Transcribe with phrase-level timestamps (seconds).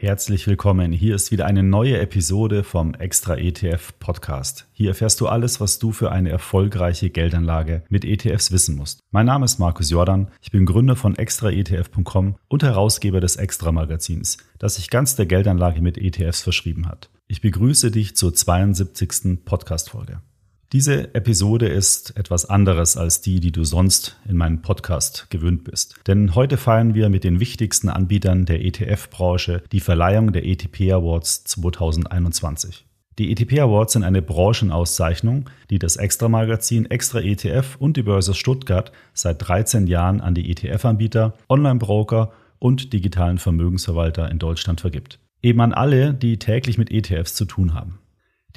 [0.00, 0.92] Herzlich willkommen.
[0.92, 4.68] Hier ist wieder eine neue Episode vom Extra ETF Podcast.
[4.72, 9.00] Hier erfährst du alles, was du für eine erfolgreiche Geldanlage mit ETFs wissen musst.
[9.10, 10.30] Mein Name ist Markus Jordan.
[10.40, 15.82] Ich bin Gründer von extraetf.com und Herausgeber des Extra Magazins, das sich ganz der Geldanlage
[15.82, 17.10] mit ETFs verschrieben hat.
[17.26, 19.44] Ich begrüße dich zur 72.
[19.44, 20.20] Podcast Folge.
[20.72, 25.94] Diese Episode ist etwas anderes als die, die du sonst in meinem Podcast gewöhnt bist.
[26.06, 31.44] Denn heute feiern wir mit den wichtigsten Anbietern der ETF-Branche die Verleihung der ETP Awards
[31.44, 32.84] 2021.
[33.18, 38.92] Die ETP Awards sind eine Branchenauszeichnung, die das Extra-Magazin Extra ETF und die Börse Stuttgart
[39.14, 45.18] seit 13 Jahren an die ETF-Anbieter, Online-Broker und digitalen Vermögensverwalter in Deutschland vergibt.
[45.40, 48.00] Eben an alle, die täglich mit ETFs zu tun haben.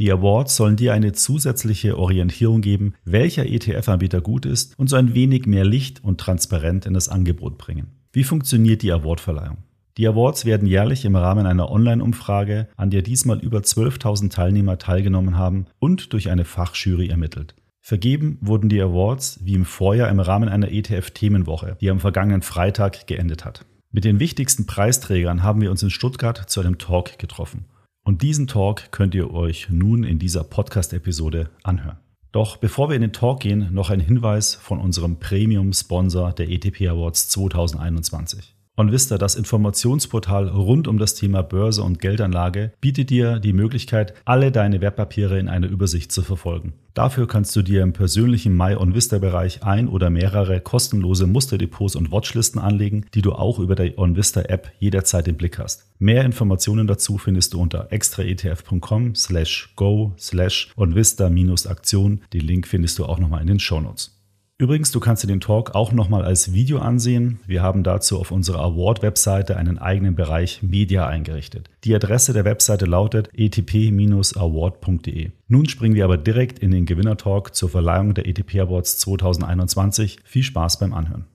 [0.02, 5.14] Die Awards sollen dir eine zusätzliche Orientierung geben, welcher ETF-Anbieter gut ist und so ein
[5.14, 7.92] wenig mehr Licht und Transparenz in das Angebot bringen.
[8.12, 9.58] Wie funktioniert die Awardverleihung?
[9.98, 15.38] Die Awards werden jährlich im Rahmen einer Online-Umfrage, an der diesmal über 12.000 Teilnehmer teilgenommen
[15.38, 17.54] haben, und durch eine Fachjury ermittelt.
[17.80, 23.06] Vergeben wurden die Awards wie im Vorjahr im Rahmen einer ETF-Themenwoche, die am vergangenen Freitag
[23.06, 23.68] geendet hat.
[23.92, 27.66] Mit den wichtigsten Preisträgern haben wir uns in Stuttgart zu einem Talk getroffen.
[28.04, 31.98] Und diesen Talk könnt ihr euch nun in dieser Podcast-Episode anhören.
[32.32, 36.88] Doch bevor wir in den Talk gehen, noch ein Hinweis von unserem Premium-Sponsor der ETP
[36.88, 38.56] Awards 2021.
[38.78, 44.50] OnVista, das Informationsportal rund um das Thema Börse und Geldanlage, bietet dir die Möglichkeit, alle
[44.52, 46.74] deine Wertpapiere in einer Übersicht zu verfolgen.
[46.94, 52.62] Dafür kannst du dir im persönlichen My OnVista-Bereich ein oder mehrere kostenlose Musterdepots und Watchlisten
[52.62, 55.86] anlegen, die du auch über die OnVista-App jederzeit im Blick hast.
[56.00, 62.22] Mehr Informationen dazu findest du unter extraetf.com slash go slash OnVista-Aktion.
[62.32, 64.21] Den Link findest du auch nochmal in den Shownotes.
[64.62, 67.40] Übrigens, du kannst dir den Talk auch nochmal als Video ansehen.
[67.48, 71.68] Wir haben dazu auf unserer Award-Webseite einen eigenen Bereich Media eingerichtet.
[71.84, 75.32] Die Adresse der Webseite lautet etp-award.de.
[75.48, 80.20] Nun springen wir aber direkt in den Gewinner-Talk zur Verleihung der ETP Awards 2021.
[80.26, 81.26] Viel Spaß beim Anhören.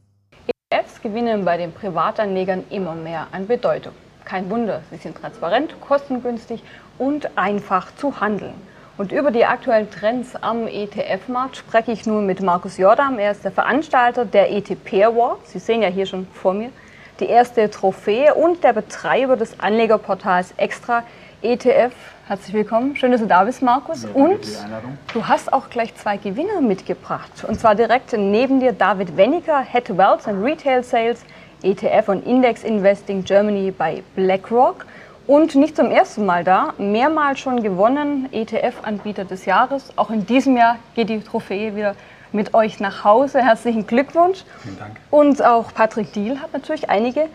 [0.70, 3.94] ETFs gewinnen bei den Privatanlegern immer mehr an Bedeutung.
[4.24, 6.62] Kein Wunder, sie sind transparent, kostengünstig
[6.96, 8.54] und einfach zu handeln.
[8.98, 13.18] Und über die aktuellen Trends am ETF-Markt spreche ich nun mit Markus Jordam.
[13.18, 15.46] Er ist der Veranstalter der ETP Award.
[15.46, 16.70] Sie sehen ja hier schon vor mir
[17.20, 21.02] die erste Trophäe und der Betreiber des Anlegerportals Extra
[21.42, 21.92] ETF.
[22.26, 22.96] Herzlich willkommen.
[22.96, 24.04] Schön, dass du da bist, Markus.
[24.04, 24.40] Ja, und
[25.12, 27.44] du hast auch gleich zwei Gewinner mitgebracht.
[27.46, 31.20] Und zwar direkt neben dir David Wenniger, Head Wealth and Retail Sales,
[31.62, 34.86] ETF und Index Investing Germany bei BlackRock.
[35.26, 39.92] Und nicht zum ersten Mal da, mehrmals schon gewonnen, ETF-Anbieter des Jahres.
[39.96, 41.96] Auch in diesem Jahr geht die Trophäe wieder
[42.30, 43.42] mit euch nach Hause.
[43.42, 44.44] Herzlichen Glückwunsch.
[44.62, 44.96] Vielen Dank.
[45.10, 47.28] Und auch Patrick Diel hat natürlich einige,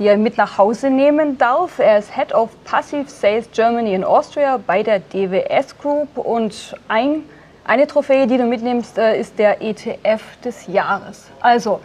[0.00, 1.78] die er mit nach Hause nehmen darf.
[1.78, 6.18] Er ist Head of Passive Sales Germany in Austria bei der DWS Group.
[6.18, 7.22] Und ein,
[7.64, 11.30] eine Trophäe, die du mitnimmst, äh, ist der ETF des Jahres.
[11.40, 11.80] Also,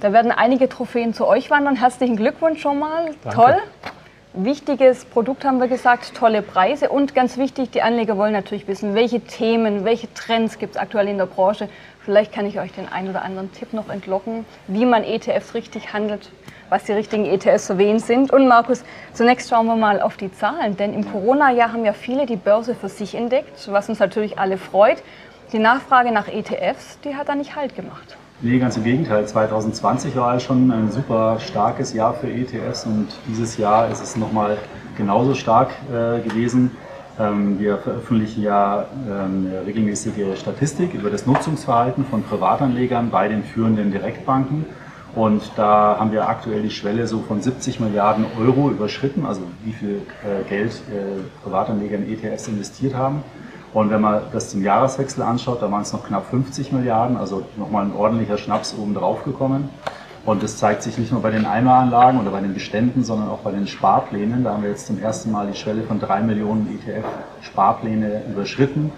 [0.00, 1.76] da werden einige Trophäen zu euch wandern.
[1.76, 3.14] Herzlichen Glückwunsch schon mal.
[3.22, 3.36] Danke.
[3.36, 3.56] Toll.
[4.34, 8.94] Wichtiges Produkt haben wir gesagt, tolle Preise und ganz wichtig, die Anleger wollen natürlich wissen,
[8.94, 11.70] welche Themen, welche Trends gibt es aktuell in der Branche.
[12.04, 15.94] Vielleicht kann ich euch den einen oder anderen Tipp noch entlocken, wie man ETFs richtig
[15.94, 16.30] handelt,
[16.68, 18.30] was die richtigen ETFs für wen sind.
[18.30, 18.84] Und Markus,
[19.14, 22.74] zunächst schauen wir mal auf die Zahlen, denn im Corona-Jahr haben ja viele die Börse
[22.74, 25.02] für sich entdeckt, was uns natürlich alle freut.
[25.52, 28.18] Die Nachfrage nach ETFs, die hat da nicht Halt gemacht.
[28.40, 29.26] Nee, ganz im Gegenteil.
[29.26, 34.58] 2020 war schon ein super starkes Jahr für ETFs und dieses Jahr ist es nochmal
[34.96, 36.70] genauso stark äh, gewesen.
[37.18, 43.42] Ähm, wir veröffentlichen ja ähm, eine regelmäßige Statistik über das Nutzungsverhalten von Privatanlegern bei den
[43.42, 44.66] führenden Direktbanken.
[45.16, 49.72] Und da haben wir aktuell die Schwelle so von 70 Milliarden Euro überschritten, also wie
[49.72, 53.24] viel äh, Geld äh, Privatanleger in ETFs investiert haben.
[53.74, 57.44] Und wenn man das zum Jahreswechsel anschaut, da waren es noch knapp 50 Milliarden, also
[57.56, 59.68] nochmal ein ordentlicher Schnaps oben drauf gekommen.
[60.24, 63.38] Und das zeigt sich nicht nur bei den Einmalanlagen oder bei den Beständen, sondern auch
[63.38, 64.44] bei den Sparplänen.
[64.44, 68.92] Da haben wir jetzt zum ersten Mal die Schwelle von drei Millionen ETF-Sparpläne überschritten.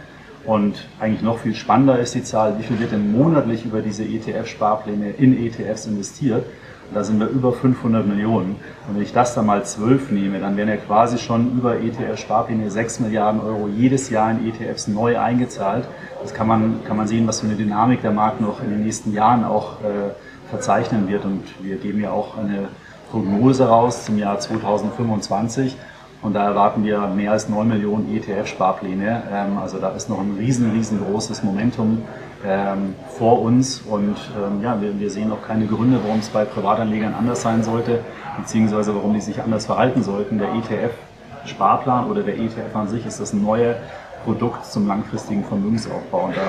[0.44, 4.04] Und eigentlich noch viel spannender ist die Zahl, wie viel wird denn monatlich über diese
[4.04, 6.46] ETF-Sparpläne in ETFs investiert.
[6.92, 8.56] Da sind wir über 500 Millionen.
[8.88, 12.70] Und wenn ich das dann mal 12 nehme, dann werden ja quasi schon über ETF-Sparpläne
[12.70, 15.86] 6 Milliarden Euro jedes Jahr in ETFs neu eingezahlt.
[16.22, 18.82] Das kann man, kann man sehen, was für eine Dynamik der Markt noch in den
[18.82, 20.10] nächsten Jahren auch äh,
[20.50, 21.24] verzeichnen wird.
[21.24, 22.68] Und wir geben ja auch eine
[23.10, 25.76] Prognose raus zum Jahr 2025.
[26.22, 29.22] Und da erwarten wir mehr als 9 Millionen ETF-Sparpläne.
[29.32, 32.02] Ähm, also da ist noch ein riesen, riesengroßes Momentum
[32.46, 36.44] ähm, vor uns und ähm, ja, wir, wir, sehen auch keine Gründe, warum es bei
[36.44, 38.00] Privatanlegern anders sein sollte,
[38.38, 40.38] beziehungsweise warum die sich anders verhalten sollten.
[40.38, 43.76] Der ETF-Sparplan oder der ETF an sich ist das neue
[44.24, 46.42] Produkt zum langfristigen Vermögensaufbau und da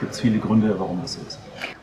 [0.00, 1.38] gibt es viele Gründe, warum das so ist.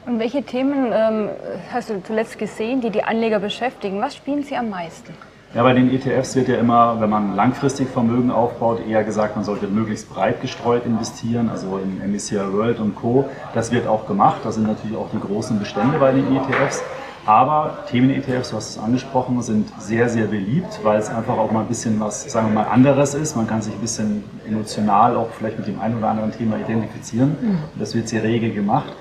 [0.06, 1.30] Und welche Themen ähm,
[1.72, 4.02] hast du zuletzt gesehen, die die Anleger beschäftigen?
[4.02, 5.14] Was spielen sie am meisten?
[5.56, 9.44] Ja, bei den ETFs wird ja immer, wenn man langfristig Vermögen aufbaut, eher gesagt, man
[9.44, 13.28] sollte möglichst breit gestreut investieren, also in MSCI World und Co.
[13.56, 14.42] Das wird auch gemacht.
[14.44, 16.84] Da sind natürlich auch die großen Bestände bei den ETFs.
[17.26, 21.62] Aber Themen-ETFs, du hast es angesprochen, sind sehr, sehr beliebt, weil es einfach auch mal
[21.62, 23.36] ein bisschen was, sagen wir mal, anderes ist.
[23.36, 27.36] Man kann sich ein bisschen emotional auch vielleicht mit dem einen oder anderen Thema identifizieren.
[27.42, 27.58] Mhm.
[27.80, 28.94] Das wird sehr rege gemacht.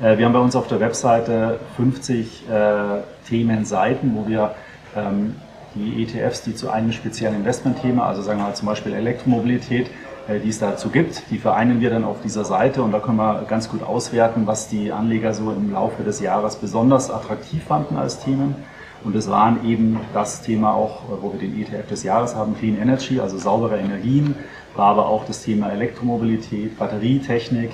[0.00, 4.56] Äh, wir haben bei uns auf der Webseite 50 äh, Themenseiten, wo wir
[4.96, 5.36] ähm,
[5.74, 9.90] die ETFs, die zu einem speziellen Investmentthema, also sagen wir mal zum Beispiel Elektromobilität,
[10.28, 13.16] äh, die es dazu gibt, die vereinen wir dann auf dieser Seite und da können
[13.16, 17.96] wir ganz gut auswerten, was die Anleger so im Laufe des Jahres besonders attraktiv fanden
[17.96, 18.54] als Themen.
[19.04, 22.80] Und es waren eben das Thema auch, wo wir den ETF des Jahres haben, Clean
[22.80, 24.36] Energy, also saubere Energien,
[24.76, 27.70] war aber auch das Thema Elektromobilität, Batterietechnik,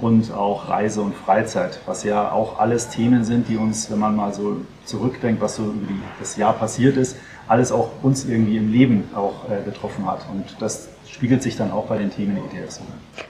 [0.00, 4.16] und auch Reise und Freizeit, was ja auch alles Themen sind, die uns, wenn man
[4.16, 7.16] mal so zurückdenkt, was so über das Jahr passiert ist,
[7.48, 10.26] alles auch uns irgendwie im Leben auch äh, betroffen hat.
[10.32, 12.80] Und das spiegelt sich dann auch bei den Themen ETFs.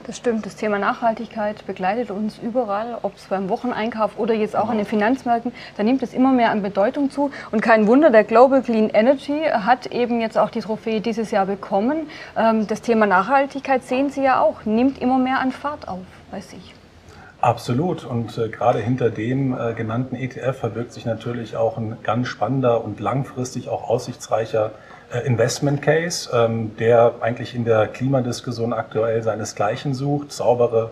[0.07, 0.47] Das stimmt.
[0.47, 4.87] Das Thema Nachhaltigkeit begleitet uns überall, ob es beim Wocheneinkauf oder jetzt auch an den
[4.87, 5.53] Finanzmärkten.
[5.77, 7.31] Da nimmt es immer mehr an Bedeutung zu.
[7.51, 11.47] Und kein Wunder, der Global Clean Energy hat eben jetzt auch die Trophäe dieses Jahr
[11.47, 12.09] bekommen.
[12.37, 16.01] Ähm, das Thema Nachhaltigkeit sehen Sie ja auch, nimmt immer mehr an Fahrt auf
[16.31, 16.75] bei sich.
[17.41, 18.05] Absolut.
[18.05, 22.85] Und äh, gerade hinter dem äh, genannten ETF verbirgt sich natürlich auch ein ganz spannender
[22.85, 29.95] und langfristig auch aussichtsreicher äh, Investment Case, ähm, der eigentlich in der Klimadiskussion aktuell seinesgleichen
[29.95, 30.91] sucht, saubere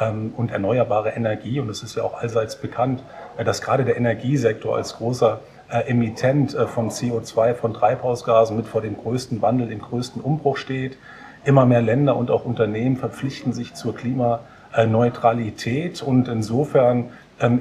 [0.00, 1.60] ähm, und erneuerbare Energie.
[1.60, 3.02] Und es ist ja auch allseits bekannt,
[3.36, 5.40] äh, dass gerade der Energiesektor als großer
[5.70, 10.56] äh, Emittent äh, von CO2, von Treibhausgasen mit vor dem größten Wandel, dem größten Umbruch
[10.56, 10.98] steht.
[11.44, 14.40] Immer mehr Länder und auch Unternehmen verpflichten sich zur Klima
[14.74, 17.10] äh, Neutralität und insofern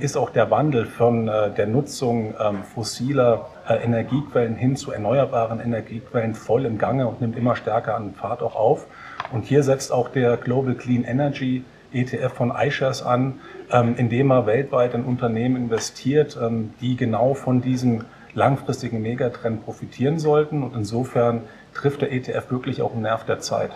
[0.02, 5.62] ist auch der Wandel von äh, der Nutzung ähm, fossiler äh, Energiequellen hin zu erneuerbaren
[5.62, 8.88] Energiequellen voll im Gange und nimmt immer stärker an Fahrt auch auf.
[9.32, 13.40] Und hier setzt auch der Global Clean Energy ETF von iShares an,
[13.72, 16.38] ähm, indem er weltweit in Unternehmen investiert,
[16.82, 18.04] die genau von diesem
[18.34, 20.62] langfristigen Megatrend profitieren sollten.
[20.62, 21.44] Und insofern
[21.74, 23.72] trifft der ETF wirklich auch einen Nerv der Zeit.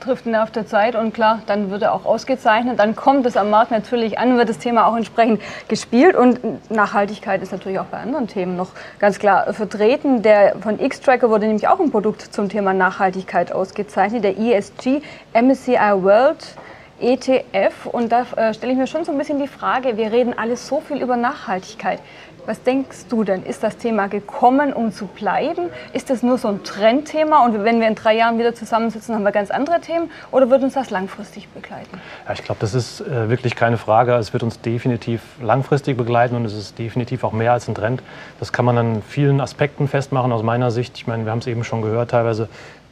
[0.00, 2.78] Trifft den Nerv der Zeit und klar, dann wird er auch ausgezeichnet.
[2.78, 6.16] Dann kommt es am Markt natürlich an, wird das Thema auch entsprechend gespielt.
[6.16, 10.22] Und Nachhaltigkeit ist natürlich auch bei anderen Themen noch ganz klar vertreten.
[10.22, 15.00] Der von X-Tracker wurde nämlich auch ein Produkt zum Thema Nachhaltigkeit ausgezeichnet, der ESG
[15.32, 16.56] MSCI World.
[17.00, 20.32] ETF und da äh, stelle ich mir schon so ein bisschen die Frage, wir reden
[20.38, 21.98] alles so viel über Nachhaltigkeit.
[22.46, 23.42] Was denkst du denn?
[23.42, 25.70] Ist das Thema gekommen, um zu bleiben?
[25.94, 29.22] Ist das nur so ein Trendthema und wenn wir in drei Jahren wieder zusammensitzen, haben
[29.22, 32.00] wir ganz andere Themen oder wird uns das langfristig begleiten?
[32.26, 34.14] Ja, ich glaube, das ist äh, wirklich keine Frage.
[34.14, 38.02] Es wird uns definitiv langfristig begleiten und es ist definitiv auch mehr als ein Trend.
[38.38, 40.98] Das kann man an vielen Aspekten festmachen aus meiner Sicht.
[40.98, 42.48] Ich meine, wir haben es eben schon gehört, teilweise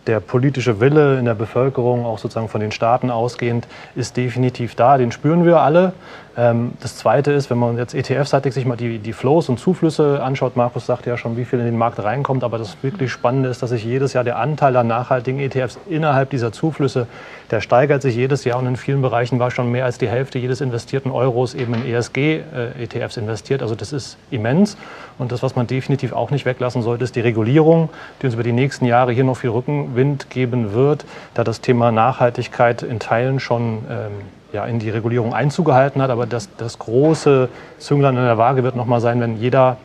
[0.07, 4.99] der politische Wille in der Bevölkerung, auch sozusagen von den Staaten ausgehend, ist definitiv da.
[4.99, 5.93] Den spüren wir alle.
[6.37, 10.23] Ähm, das Zweite ist, wenn man jetzt ETF-seitig sich mal die, die Flows und Zuflüsse
[10.23, 13.51] anschaut, Markus sagte ja schon, wie viel in den Markt reinkommt, aber das wirklich Spannende
[13.51, 17.07] ist, dass sich jedes Jahr der Anteil an nachhaltigen ETFs innerhalb dieser Zuflüsse,
[17.51, 20.39] der steigert sich jedes Jahr und in vielen Bereichen war schon mehr als die Hälfte
[20.39, 23.61] jedes investierten Euros eben in ESG-ETFs äh, investiert.
[23.61, 24.79] Also das ist immens
[25.19, 28.43] und das, was man definitiv auch nicht weglassen sollte, ist die Regulierung, die uns über
[28.43, 29.51] die nächsten Jahre hier noch viel
[29.93, 34.13] Rückenwind geben wird, da das Thema Nachhaltigkeit in Teilen schon ähm,
[34.53, 36.11] ja, in die Regulierung Einzug gehalten hat.
[36.11, 39.77] Aber das, das große Zünglein in der Waage wird nochmal sein, wenn jeder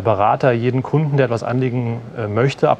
[0.00, 2.78] Berater jeden Kunden, der etwas anlegen äh, möchte, ab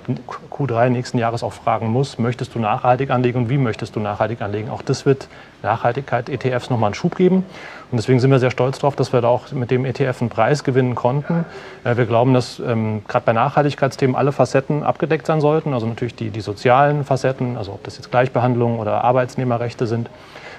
[0.50, 4.42] Q3 nächsten Jahres auch fragen muss, möchtest du nachhaltig anlegen und wie möchtest du nachhaltig
[4.42, 4.70] anlegen.
[4.70, 5.26] Auch das wird
[5.62, 7.44] Nachhaltigkeit ETFs nochmal einen Schub geben.
[7.90, 10.30] Und deswegen sind wir sehr stolz darauf, dass wir da auch mit dem ETF einen
[10.30, 11.44] Preis gewinnen konnten.
[11.82, 15.74] Äh, wir glauben, dass ähm, gerade bei Nachhaltigkeitsthemen alle Facetten abgedeckt sein sollten.
[15.74, 20.08] Also natürlich die, die sozialen Facetten, also ob das jetzt Gleichbehandlung oder Arbeitsnehmerrechte sind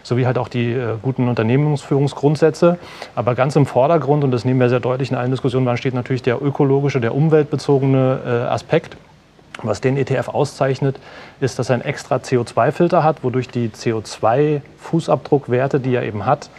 [0.04, 2.78] sowie halt auch die äh, guten Unternehmensführungsgrundsätze.
[3.16, 5.94] Aber ganz im Vordergrund, und das nehmen wir sehr deutlich in allen Diskussionen wahr, steht
[5.94, 8.98] natürlich der ökologische, der umweltbezogene äh, Aspekt.
[9.64, 10.98] Was den ETF auszeichnet,
[11.40, 16.50] ist, dass er einen extra CO2-Filter hat, wodurch die CO2-Fußabdruckwerte, die er eben hat,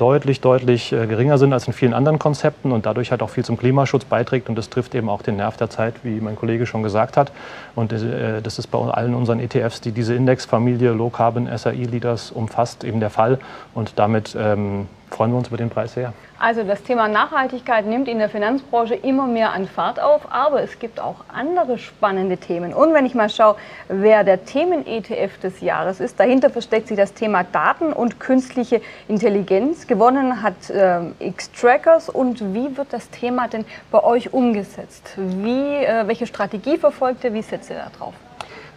[0.00, 3.44] deutlich, deutlich äh, geringer sind als in vielen anderen Konzepten und dadurch halt auch viel
[3.44, 4.48] zum Klimaschutz beiträgt.
[4.48, 7.32] Und das trifft eben auch den Nerv der Zeit, wie mein Kollege schon gesagt hat.
[7.74, 12.30] Und äh, das ist bei allen unseren ETFs, die diese Indexfamilie Low Carbon SRI Leaders
[12.30, 13.38] umfasst, eben der Fall.
[13.74, 16.12] Und damit ähm, freuen wir uns über den Preis sehr.
[16.38, 20.78] Also das Thema Nachhaltigkeit nimmt in der Finanzbranche immer mehr an Fahrt auf, aber es
[20.78, 22.72] gibt auch andere spannende Themen.
[22.72, 23.56] Und wenn ich mal schaue,
[23.88, 29.86] wer der Themen-ETF des Jahres ist, dahinter versteckt sich das Thema Daten und künstliche Intelligenz.
[29.86, 35.12] Gewonnen hat äh, X-Trackers und wie wird das Thema denn bei euch umgesetzt?
[35.16, 37.34] Wie, äh, welche Strategie verfolgt ihr?
[37.34, 38.14] Wie setzt ihr da drauf?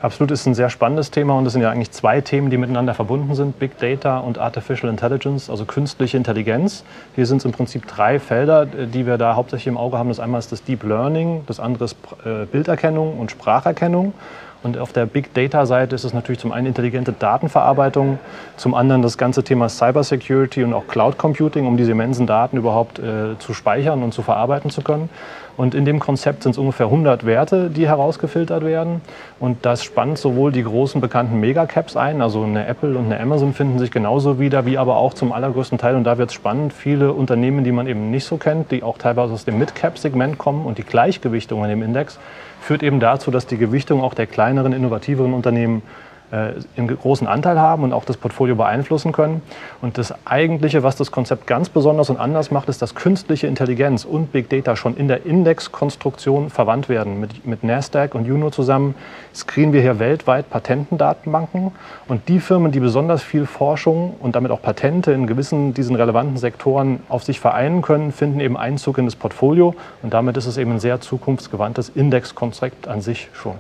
[0.03, 2.93] Absolut ist ein sehr spannendes Thema und es sind ja eigentlich zwei Themen, die miteinander
[2.93, 6.83] verbunden sind: Big Data und Artificial Intelligence, also künstliche Intelligenz.
[7.15, 10.09] Hier sind es im Prinzip drei Felder, die wir da hauptsächlich im Auge haben.
[10.09, 11.95] Das einmal ist das Deep Learning, das andere ist
[12.25, 14.11] äh, Bilderkennung und Spracherkennung.
[14.61, 18.17] Und auf der Big Data-Seite ist es natürlich zum einen intelligente Datenverarbeitung,
[18.55, 22.97] zum anderen das ganze Thema Cybersecurity und auch Cloud Computing, um diese immensen Daten überhaupt
[22.99, 25.09] äh, zu speichern und zu verarbeiten zu können.
[25.55, 29.01] Und in dem Konzept sind es ungefähr 100 Werte, die herausgefiltert werden.
[29.39, 33.53] Und das spannt sowohl die großen bekannten Megacaps ein, also eine Apple und eine Amazon
[33.53, 36.73] finden sich genauso wieder, wie aber auch zum allergrößten Teil, und da wird es spannend,
[36.73, 40.65] viele Unternehmen, die man eben nicht so kennt, die auch teilweise aus dem Mid-Cap-Segment kommen
[40.65, 42.17] und die Gleichgewichtung in dem Index
[42.59, 45.83] führt eben dazu, dass die Gewichtung auch der kleineren, innovativeren Unternehmen
[46.33, 49.43] einen großen Anteil haben und auch das Portfolio beeinflussen können.
[49.81, 54.03] Und das Eigentliche, was das Konzept ganz besonders und anders macht, ist, dass künstliche Intelligenz
[54.03, 57.19] und Big Data schon in der Indexkonstruktion verwandt werden.
[57.19, 58.95] Mit, mit NASDAQ und Juno zusammen
[59.35, 61.71] screenen wir hier weltweit Patentendatenbanken.
[62.07, 66.37] Und die Firmen, die besonders viel Forschung und damit auch Patente in gewissen diesen relevanten
[66.37, 69.75] Sektoren auf sich vereinen können, finden eben Einzug in das Portfolio.
[70.01, 73.53] Und damit ist es eben ein sehr zukunftsgewandtes Indexkonzept an sich schon.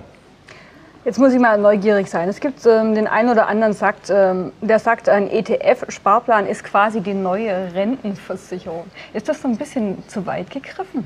[1.05, 2.29] Jetzt muss ich mal neugierig sein.
[2.29, 7.01] Es gibt ähm, den einen oder anderen, sagt, ähm, der sagt, ein ETF-Sparplan ist quasi
[7.01, 8.85] die neue Rentenversicherung.
[9.13, 11.05] Ist das so ein bisschen zu weit gegriffen?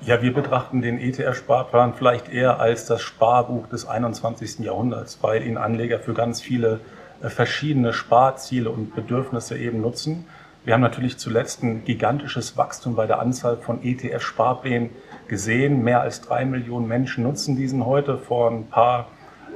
[0.00, 4.60] Ja, wir betrachten den ETF-Sparplan vielleicht eher als das Sparbuch des 21.
[4.60, 6.80] Jahrhunderts, weil ihn Anleger für ganz viele
[7.22, 10.24] äh, verschiedene Sparziele und Bedürfnisse eben nutzen.
[10.64, 14.88] Wir haben natürlich zuletzt ein gigantisches Wachstum bei der Anzahl von ETF-Sparplänen
[15.28, 15.84] gesehen.
[15.84, 18.16] Mehr als drei Millionen Menschen nutzen diesen heute.
[18.16, 19.08] Vor ein paar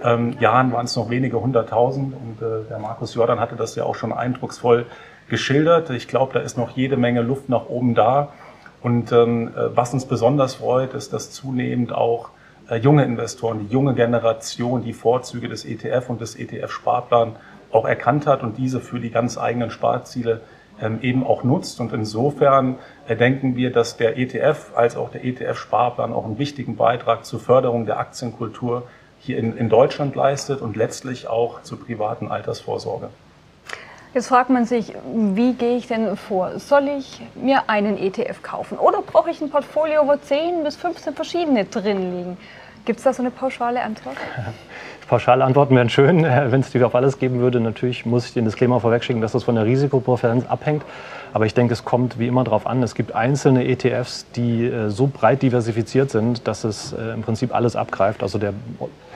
[0.05, 3.85] ähm, Jahren waren es noch wenige hunderttausend und äh, der Markus Jordan hatte das ja
[3.85, 4.87] auch schon eindrucksvoll
[5.29, 5.91] geschildert.
[5.91, 8.33] Ich glaube, da ist noch jede Menge Luft nach oben da.
[8.81, 12.31] Und ähm, äh, was uns besonders freut, ist, dass zunehmend auch
[12.69, 17.37] äh, junge Investoren, die junge Generation, die Vorzüge des ETF und des ETF-Sparplan
[17.73, 20.41] auch erkannt hat und diese für die ganz eigenen Sparziele
[20.81, 21.81] ähm, eben auch nutzt.
[21.81, 22.77] Und insofern
[23.09, 27.41] äh, denken wir, dass der ETF als auch der ETF-Sparplan auch einen wichtigen Beitrag zur
[27.41, 28.85] Förderung der Aktienkultur
[29.21, 33.09] hier in, in Deutschland leistet und letztlich auch zur privaten Altersvorsorge.
[34.15, 36.59] Jetzt fragt man sich, wie gehe ich denn vor?
[36.59, 41.15] Soll ich mir einen ETF kaufen oder brauche ich ein Portfolio, wo 10 bis 15
[41.15, 42.37] verschiedene drin liegen?
[42.87, 44.17] Gibt es da so eine pauschale Antwort?
[45.09, 47.61] Pauschale Antworten wären schön, wenn es die auf alles geben würde.
[47.61, 50.83] Natürlich muss ich den Disclaimer vorwegschicken, dass das von der Risikopräferenz abhängt.
[51.33, 52.83] Aber ich denke, es kommt wie immer darauf an.
[52.83, 57.55] Es gibt einzelne ETFs, die äh, so breit diversifiziert sind, dass es äh, im Prinzip
[57.55, 58.23] alles abgreift.
[58.23, 58.53] Also der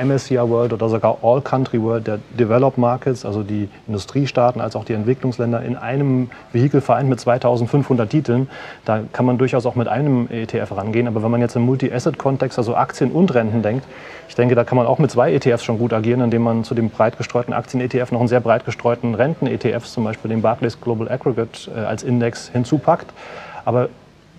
[0.03, 4.85] MSCI World oder sogar All Country World, der Developed Markets, also die Industriestaaten als auch
[4.85, 8.49] die Entwicklungsländer in einem Vehikel vereint mit 2500 Titeln.
[8.85, 11.07] Da kann man durchaus auch mit einem ETF rangehen.
[11.07, 13.85] Aber wenn man jetzt im Multi-Asset-Kontext, also Aktien und Renten denkt,
[14.33, 16.75] ich denke, da kann man auch mit zwei ETFs schon gut agieren, indem man zu
[16.75, 21.11] dem breit gestreuten Aktien-ETF noch einen sehr breit gestreuten Renten-ETF, zum Beispiel den Barclays Global
[21.11, 23.13] Aggregate, äh, als Index hinzupackt.
[23.65, 23.89] Aber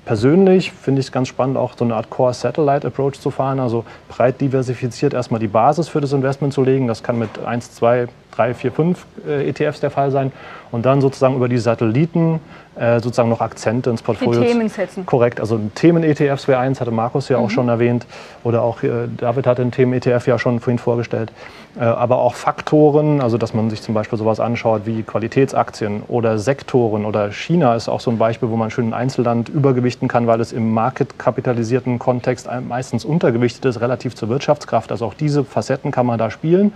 [0.05, 4.41] persönlich finde ich es ganz spannend, auch so eine Art Core-Satellite-Approach zu fahren, also breit
[4.41, 6.88] diversifiziert erstmal die Basis für das Investment zu legen.
[6.88, 10.32] Das kann mit 1, 2, 3, 4, 5 ETFs der Fall sein.
[10.72, 12.40] Und dann sozusagen über die Satelliten
[12.75, 14.42] äh, sozusagen noch Akzente ins Portfolio.
[14.42, 15.06] Die Themen setzen.
[15.06, 17.46] Korrekt, also Themen-ETFs wäre eins, hatte Markus ja mhm.
[17.46, 18.08] auch schon erwähnt.
[18.44, 21.32] Oder auch äh, David hat den Themen-ETF ja schon vorhin vorgestellt.
[21.80, 26.40] Äh, aber auch Faktoren, also dass man sich zum Beispiel sowas anschaut wie Qualitätsaktien oder
[26.40, 30.25] Sektoren oder China ist auch so ein Beispiel, wo man schön ein Einzelland übergewichten kann,
[30.25, 34.92] weil es im marketkapitalisierten Kontext meistens untergewichtet ist, relativ zur Wirtschaftskraft.
[34.92, 36.74] Also auch diese Facetten kann man da spielen.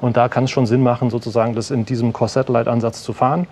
[0.00, 3.46] Und da kann es schon Sinn machen, sozusagen das in diesem Core-Satellite-Ansatz zu fahren.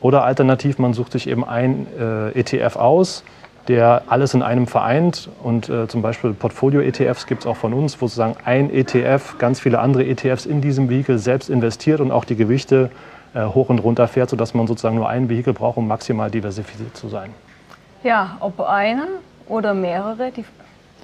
[0.00, 3.24] Oder alternativ, man sucht sich eben ein äh, ETF aus,
[3.68, 5.30] der alles in einem vereint.
[5.42, 9.60] Und äh, zum Beispiel Portfolio-ETFs gibt es auch von uns, wo sozusagen ein ETF ganz
[9.60, 12.90] viele andere ETFs in diesem Vehikel selbst investiert und auch die Gewichte
[13.34, 16.96] äh, hoch und runter fährt, sodass man sozusagen nur ein Vehikel braucht, um maximal diversifiziert
[16.96, 17.30] zu sein.
[18.02, 19.06] Ja, ob einer
[19.48, 20.44] oder mehrere, die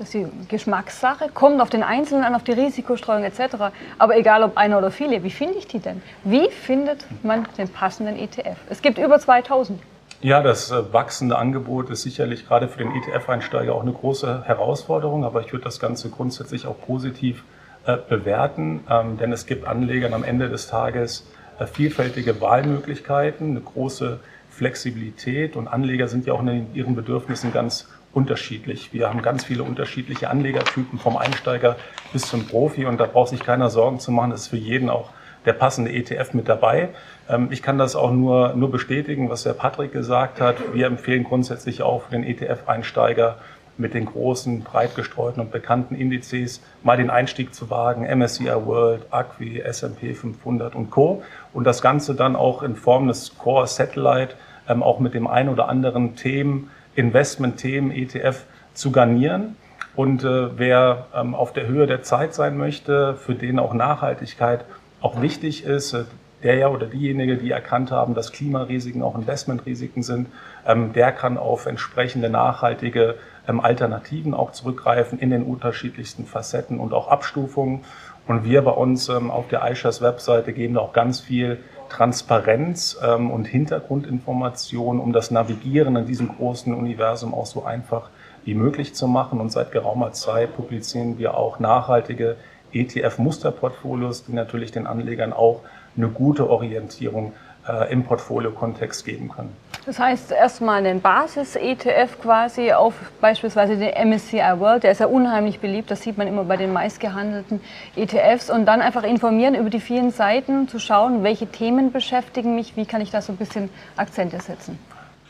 [0.01, 3.57] das ist die Geschmackssache, kommt auf den Einzelnen an, auf die Risikostreuung etc.
[3.99, 6.01] Aber egal ob einer oder viele, wie finde ich die denn?
[6.25, 8.57] Wie findet man den passenden ETF?
[8.71, 9.79] Es gibt über 2000.
[10.23, 15.25] Ja, das äh, wachsende Angebot ist sicherlich gerade für den ETF-Einsteiger auch eine große Herausforderung,
[15.25, 17.45] aber ich würde das Ganze grundsätzlich auch positiv
[17.85, 21.27] äh, bewerten, ähm, denn es gibt Anlegern am Ende des Tages
[21.59, 27.87] äh, vielfältige Wahlmöglichkeiten, eine große Flexibilität und Anleger sind ja auch in ihren Bedürfnissen ganz
[28.13, 28.93] unterschiedlich.
[28.93, 31.77] Wir haben ganz viele unterschiedliche Anlegertypen vom Einsteiger
[32.13, 34.91] bis zum Profi und da braucht sich keiner Sorgen zu machen, das ist für jeden
[34.91, 35.11] auch
[35.47, 36.91] der passende ETF mit dabei.
[37.29, 40.57] Ähm, ich kann das auch nur, nur bestätigen, was der Patrick gesagt hat.
[40.75, 43.37] Wir empfehlen grundsätzlich auch für den ETF-Einsteiger
[43.79, 48.03] mit den großen, breit gestreuten und bekannten Indizes mal den Einstieg zu wagen.
[48.03, 51.23] MSCI World, Acqui, S&P 500 und Co.
[51.55, 54.35] Und das Ganze dann auch in Form des Core Satellite
[54.69, 58.45] ähm, auch mit dem ein oder anderen Themen, Investment-Themen, ETF
[58.75, 59.57] zu garnieren.
[59.97, 64.65] Und äh, wer ähm, auf der Höhe der Zeit sein möchte, für den auch Nachhaltigkeit
[65.01, 66.05] auch wichtig ist, äh,
[66.43, 70.29] der ja oder diejenige, die erkannt haben, dass Klimarisiken auch Investmentrisiken sind,
[70.67, 73.17] ähm, der kann auf entsprechende nachhaltige
[73.49, 77.85] ähm, Alternativen auch zurückgreifen in den unterschiedlichsten Facetten und auch Abstufungen.
[78.27, 81.59] Und wir bei uns ähm, auf der iShares Webseite geben da auch ganz viel
[81.91, 88.09] Transparenz und Hintergrundinformationen, um das Navigieren in diesem großen Universum auch so einfach
[88.45, 89.41] wie möglich zu machen.
[89.41, 92.37] Und seit geraumer Zeit publizieren wir auch nachhaltige
[92.73, 95.61] ETF-Musterportfolios, die natürlich den Anlegern auch
[95.97, 97.33] eine gute Orientierung
[97.69, 99.55] äh, im Portfolio-Kontext geben können.
[99.87, 105.61] Das heißt erstmal einen Basis-ETF quasi auf beispielsweise den MSCI World, der ist ja unheimlich
[105.61, 107.61] beliebt, das sieht man immer bei den meistgehandelten
[107.97, 112.77] ETFs und dann einfach informieren über die vielen Seiten, zu schauen, welche Themen beschäftigen mich,
[112.77, 114.79] wie kann ich da so ein bisschen Akzente setzen.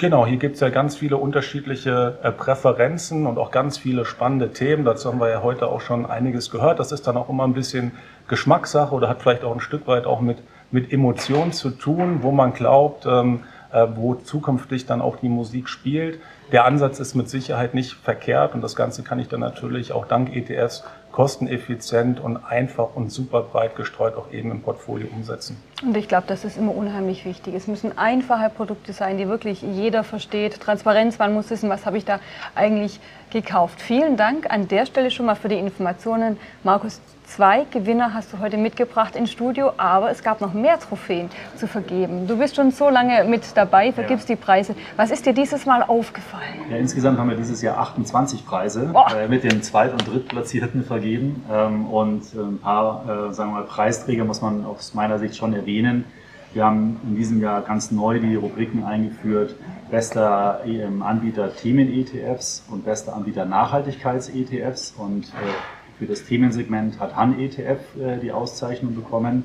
[0.00, 4.50] Genau, hier gibt es ja ganz viele unterschiedliche äh, Präferenzen und auch ganz viele spannende
[4.50, 4.86] Themen.
[4.86, 6.80] Dazu haben wir ja heute auch schon einiges gehört.
[6.80, 7.92] Das ist dann auch immer ein bisschen
[8.26, 10.38] Geschmackssache oder hat vielleicht auch ein Stück weit auch mit,
[10.70, 13.40] mit Emotionen zu tun, wo man glaubt, ähm,
[13.72, 16.20] äh, wo zukünftig dann auch die Musik spielt.
[16.52, 20.06] Der Ansatz ist mit Sicherheit nicht verkehrt und das Ganze kann ich dann natürlich auch
[20.06, 25.56] dank ETFs kosteneffizient und einfach und super breit gestreut auch eben im Portfolio umsetzen.
[25.82, 27.54] Und ich glaube, das ist immer unheimlich wichtig.
[27.54, 30.60] Es müssen einfache Produkte sein, die wirklich jeder versteht.
[30.60, 32.20] Transparenz, man muss wissen, was habe ich da
[32.54, 33.00] eigentlich
[33.30, 33.80] gekauft.
[33.80, 37.00] Vielen Dank an der Stelle schon mal für die Informationen, Markus.
[37.24, 41.68] Zwei Gewinner hast du heute mitgebracht ins Studio, aber es gab noch mehr Trophäen zu
[41.68, 42.26] vergeben.
[42.26, 44.34] Du bist schon so lange mit dabei, vergibst ja.
[44.34, 44.74] die Preise.
[44.96, 46.66] Was ist dir dieses Mal aufgefallen?
[46.68, 50.99] Ja, insgesamt haben wir dieses Jahr 28 Preise äh, mit den Zweit- und Drittplatzierten vergeben.
[51.04, 55.36] Ähm, und äh, ein paar, äh, sagen wir mal, Preisträger muss man aus meiner Sicht
[55.36, 56.04] schon erwähnen.
[56.52, 59.54] Wir haben in diesem Jahr ganz neu die Rubriken eingeführt,
[59.90, 64.94] bester ähm, Anbieter Themen-ETFs und bester Anbieter Nachhaltigkeits-ETFs.
[64.98, 67.78] Und äh, für das Themensegment hat Han ETF
[68.22, 69.44] die Auszeichnung bekommen,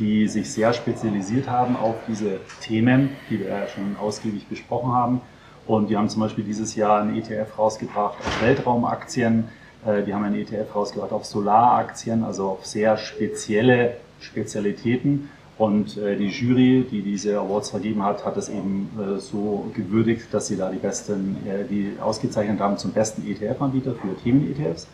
[0.00, 5.20] die sich sehr spezialisiert haben auf diese Themen, die wir ja schon ausgiebig besprochen haben.
[5.66, 9.44] Und die haben zum Beispiel dieses Jahr einen ETF rausgebracht auf Weltraumaktien,
[9.84, 15.28] die haben einen ETF rausgebracht auf Solaraktien, also auf sehr spezielle Spezialitäten.
[15.58, 20.46] Und äh, die Jury, die diese Awards vergeben hat, hat es eben so gewürdigt, dass
[20.46, 21.36] sie da die besten,
[21.68, 24.86] die ausgezeichnet haben zum besten ETF-Anbieter für Themen-ETFs.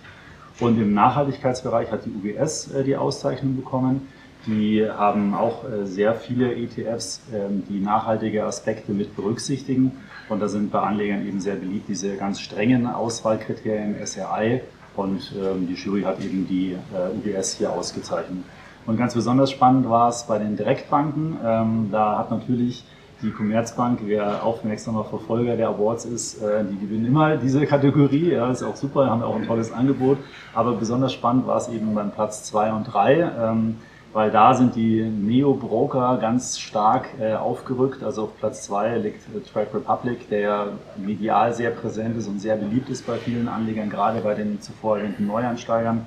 [0.61, 4.09] Und im Nachhaltigkeitsbereich hat die UBS äh, die Auszeichnung bekommen.
[4.47, 9.93] Die haben auch äh, sehr viele ETFs, ähm, die nachhaltige Aspekte mit berücksichtigen.
[10.29, 14.63] Und da sind bei Anlegern eben sehr beliebt diese ganz strengen Auswahlkriterien SRI.
[14.99, 18.43] Und ähm, die Jury hat eben die äh, UBS hier ausgezeichnet.
[18.85, 21.37] Und ganz besonders spannend war es bei den Direktbanken.
[21.45, 22.85] Ähm, da hat natürlich
[23.23, 28.33] die Commerzbank, wer aufmerksamer Verfolger der Awards ist, äh, die gewinnen immer diese Kategorie.
[28.33, 30.19] Ja, ist auch super, haben auch ein tolles Angebot.
[30.53, 33.77] Aber besonders spannend war es eben beim Platz 2 und 3, ähm,
[34.13, 38.03] weil da sind die Neo-Broker ganz stark äh, aufgerückt.
[38.03, 42.89] Also auf Platz 2 liegt Track Republic, der medial sehr präsent ist und sehr beliebt
[42.89, 46.07] ist bei vielen Anlegern, gerade bei den zuvor erwähnten Neuansteigern.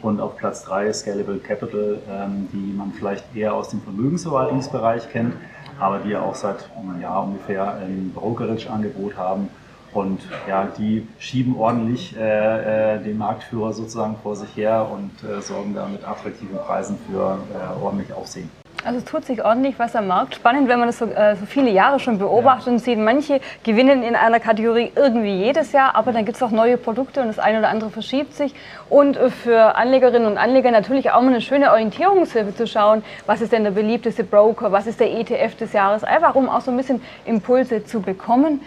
[0.00, 5.34] Und auf Platz 3 Scalable Capital, ähm, die man vielleicht eher aus dem Vermögensverwaltungsbereich kennt
[5.78, 9.48] aber die ja auch seit einem Jahr ungefähr ein Brokerage-Angebot haben.
[9.92, 15.40] Und ja, die schieben ordentlich äh, äh, den Marktführer sozusagen vor sich her und äh,
[15.40, 18.50] sorgen da mit attraktiven Preisen für äh, ordentlich Aufsehen.
[18.84, 20.36] Also es tut sich ordentlich was am Markt.
[20.36, 22.72] Spannend, wenn man das so, äh, so viele Jahre schon beobachtet ja.
[22.72, 26.52] und sieht, manche gewinnen in einer Kategorie irgendwie jedes Jahr, aber dann gibt es auch
[26.52, 28.54] neue Produkte und das eine oder andere verschiebt sich.
[28.88, 33.40] Und äh, für Anlegerinnen und Anleger natürlich auch mal eine schöne Orientierungshilfe zu schauen, was
[33.40, 36.70] ist denn der beliebteste Broker, was ist der ETF des Jahres, einfach um auch so
[36.70, 38.60] ein bisschen Impulse zu bekommen.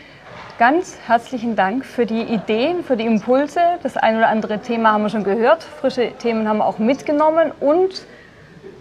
[0.61, 3.59] Ganz herzlichen Dank für die Ideen, für die Impulse.
[3.81, 7.51] Das ein oder andere Thema haben wir schon gehört, frische Themen haben wir auch mitgenommen
[7.59, 8.05] und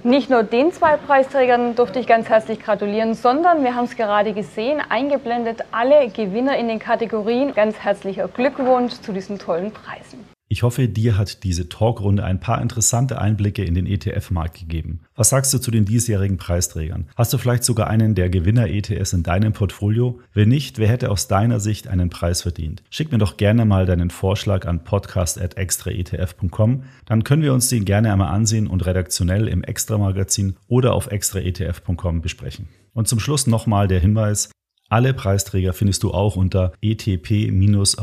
[0.03, 4.35] Nicht nur den zwei Preisträgern durfte ich ganz herzlich gratulieren, sondern wir haben es gerade
[4.35, 7.55] gesehen, eingeblendet alle Gewinner in den Kategorien.
[7.55, 10.30] Ganz herzlicher Glückwunsch zu diesen tollen Preisen.
[10.53, 15.03] Ich hoffe, dir hat diese Talkrunde ein paar interessante Einblicke in den ETF-Markt gegeben.
[15.15, 17.07] Was sagst du zu den diesjährigen Preisträgern?
[17.15, 20.19] Hast du vielleicht sogar einen der Gewinner-ETFs in deinem Portfolio?
[20.35, 22.83] Wenn nicht, wer hätte aus deiner Sicht einen Preis verdient?
[22.91, 26.83] Schick mir doch gerne mal deinen Vorschlag an podcast.extraetf.com.
[27.07, 32.23] Dann können wir uns den gerne einmal ansehen und redaktionell im Extra-Magazin oder auf extraetf.com
[32.23, 32.67] besprechen.
[32.93, 34.51] Und zum Schluss nochmal der Hinweis,
[34.91, 38.03] alle Preisträger findest du auch unter etp-award.de.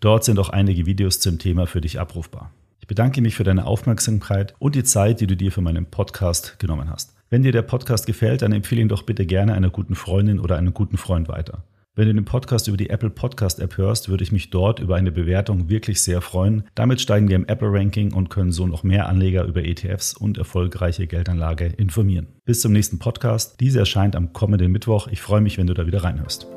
[0.00, 2.52] Dort sind auch einige Videos zum Thema für dich abrufbar.
[2.80, 6.58] Ich bedanke mich für deine Aufmerksamkeit und die Zeit, die du dir für meinen Podcast
[6.60, 7.14] genommen hast.
[7.28, 10.56] Wenn dir der Podcast gefällt, dann empfehle ihn doch bitte gerne einer guten Freundin oder
[10.56, 11.64] einem guten Freund weiter.
[11.96, 14.96] Wenn du den Podcast über die Apple Podcast App hörst, würde ich mich dort über
[14.96, 16.64] eine Bewertung wirklich sehr freuen.
[16.74, 20.36] Damit steigen wir im Apple Ranking und können so noch mehr Anleger über ETFs und
[20.36, 22.26] erfolgreiche Geldanlage informieren.
[22.44, 23.60] Bis zum nächsten Podcast.
[23.60, 25.06] Diese erscheint am kommenden Mittwoch.
[25.06, 26.48] Ich freue mich, wenn du da wieder reinhörst.